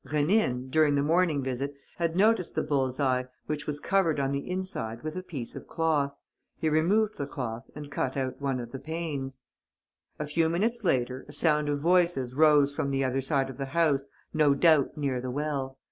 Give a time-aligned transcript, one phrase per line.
[0.07, 4.49] Rénine, during the morning visit, had noticed the bull's eye, which was covered on the
[4.49, 6.15] inside with a piece of cloth.
[6.57, 9.41] He removed the cloth and cut out one of the panes.
[10.17, 13.65] A few minutes later, a sound of voices rose from the other side of the
[13.77, 15.77] house, no doubt near the well.